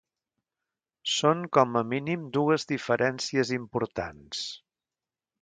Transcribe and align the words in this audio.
Són 1.15 1.43
com 1.57 1.77
a 1.81 1.83
mínim 1.91 2.23
dues 2.39 2.65
diferències 2.73 3.53
importants. 3.59 4.43